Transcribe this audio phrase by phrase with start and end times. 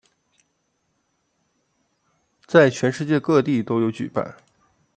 [2.47, 4.35] 在全世界各地都有举办。